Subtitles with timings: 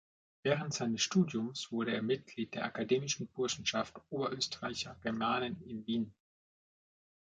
[0.41, 6.11] Während seines Studiums wurde er Mitglied der "Akademischen Burschenschaft Oberösterreicher Germanen in Wien".